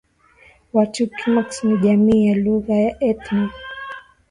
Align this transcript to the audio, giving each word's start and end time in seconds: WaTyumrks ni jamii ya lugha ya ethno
WaTyumrks 0.73 1.57
ni 1.63 1.75
jamii 1.77 2.27
ya 2.27 2.35
lugha 2.35 2.73
ya 2.75 2.97
ethno 3.09 3.49